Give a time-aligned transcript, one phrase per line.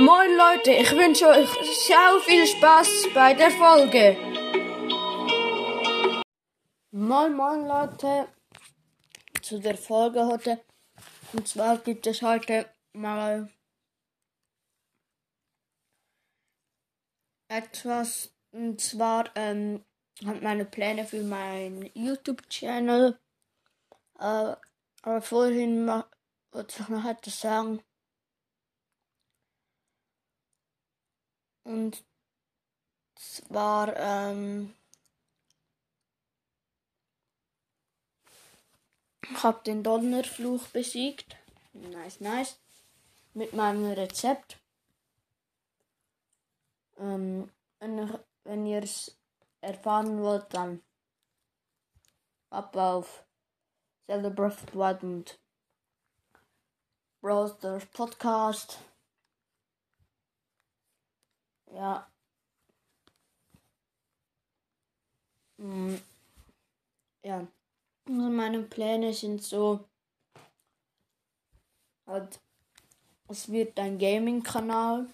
[0.00, 1.50] Moin Leute, ich wünsche euch
[1.86, 4.16] sehr viel Spaß bei der Folge.
[6.90, 8.28] Moin Moin Leute,
[9.42, 10.64] zu der Folge heute.
[11.34, 13.50] Und zwar gibt es heute mal
[17.48, 18.34] etwas.
[18.52, 19.84] Und zwar ähm,
[20.24, 23.20] hat meine Pläne für meinen YouTube-Channel.
[24.18, 24.56] Äh,
[25.02, 25.86] aber vorhin
[26.52, 27.82] wollte ich noch etwas sagen.
[31.70, 32.02] Und
[33.14, 34.74] zwar, ähm,
[39.22, 41.36] ich habe den Donnerfluch besiegt.
[41.72, 42.58] Nice, nice.
[43.34, 44.58] Mit meinem Rezept.
[46.98, 47.48] Ähm,
[47.78, 49.16] wenn, ihr es
[49.60, 50.82] erfahren wollt, dann
[52.50, 53.24] ab auf
[54.06, 55.38] Zelda Breath Wild und
[57.20, 58.80] Browser Podcast.
[61.72, 62.10] Ja.
[65.58, 66.00] Hm.
[67.22, 67.46] Ja.
[68.08, 69.88] Also meine Pläne sind so.
[72.06, 72.40] Halt,
[73.28, 75.06] es wird ein Gaming-Kanal.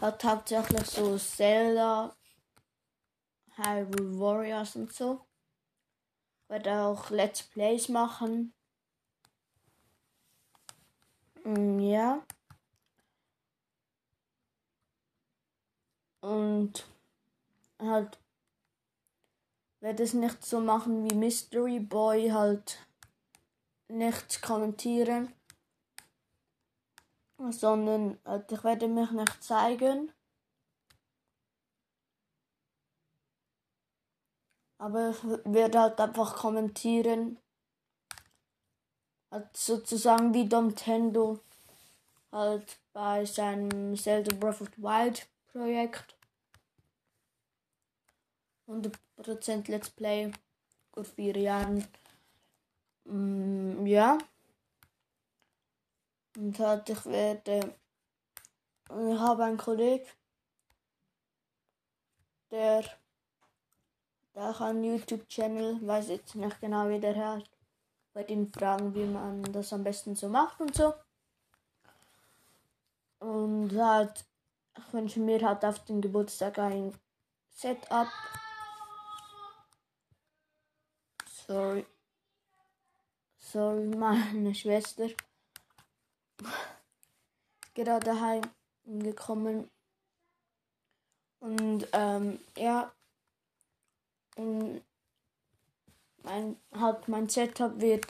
[0.00, 2.14] Hat hauptsächlich so Zelda,
[3.56, 5.26] Hyrule Warriors und so.
[6.48, 8.52] Werde auch Let's Plays machen.
[11.44, 12.26] Hm, ja.
[16.26, 16.84] Und
[17.78, 18.18] halt
[19.78, 22.84] werde es nicht so machen wie Mystery Boy, halt
[23.86, 25.32] nicht kommentieren,
[27.50, 30.12] sondern halt, ich werde mich nicht zeigen.
[34.78, 37.38] Aber ich werde halt einfach kommentieren.
[39.30, 41.38] Halt sozusagen wie Nintendo
[42.32, 46.15] halt bei seinem Zelda Breath of the Wild Projekt.
[48.68, 50.32] 100% Let's Play
[50.92, 51.86] vor vier Jahren.
[53.04, 54.18] Mm, ja.
[56.36, 57.74] Und halt, ich werde.
[58.88, 60.06] Ich habe einen Kollegen,
[62.50, 62.84] der,
[64.34, 67.50] der auch einen YouTube-Channel, weiß jetzt nicht genau, wie der heißt.
[68.14, 70.94] Werde ihn fragen, wie man das am besten so macht und so.
[73.18, 74.24] Und halt,
[74.78, 76.94] ich wünsche mir halt auf den Geburtstag ein
[77.50, 78.08] Setup
[81.46, 81.86] Sorry.
[83.38, 85.08] Sorry, meine Schwester.
[87.74, 88.42] Gerade
[88.84, 89.70] heimgekommen.
[91.38, 92.90] Und ähm, ja.
[94.36, 94.82] Und
[96.24, 98.06] mein, halt mein Setup wird.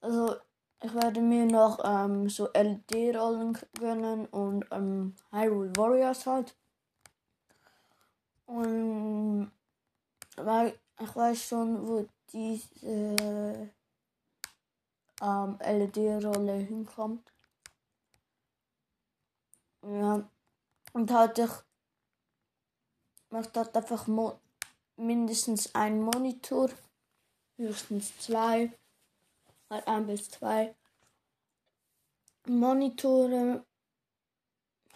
[0.00, 0.36] Also
[0.82, 6.56] ich werde mir noch ähm, so LD-Rollen gönnen und ähm, Hyrule Warriors halt.
[8.46, 9.52] Und
[10.36, 13.70] weil ich weiß schon, wo diese
[15.20, 17.32] ähm, LED-Rolle hinkommt.
[19.82, 20.28] Ja,
[20.92, 21.50] und halt ich
[23.30, 24.06] möchte halt einfach
[24.96, 26.70] mindestens einen Monitor,
[27.56, 28.70] höchstens zwei,
[29.68, 30.74] halt ein bis zwei
[32.46, 33.64] Monitore.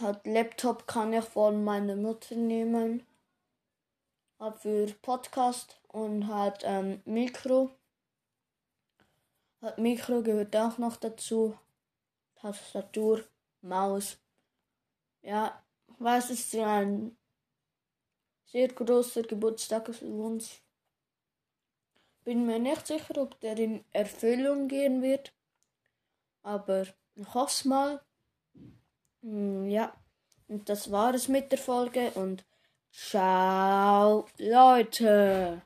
[0.00, 3.06] Halt Laptop kann ich von meiner Mutter nehmen.
[4.40, 7.72] Halt für Podcast und hat ähm, Mikro.
[9.60, 11.58] Hat Mikro gehört auch noch dazu.
[12.36, 13.22] Tastatur,
[13.60, 14.16] Maus.
[15.20, 15.62] Ja,
[16.02, 17.18] es ist ein
[18.46, 20.62] sehr großer Geburtstagswunsch.
[22.24, 25.34] Bin mir nicht sicher, ob der in Erfüllung gehen wird.
[26.42, 28.00] Aber ich hoffe mal.
[29.20, 29.94] Hm, ja,
[30.48, 32.46] und das war es mit der Folge und
[32.92, 35.62] ciao Leute.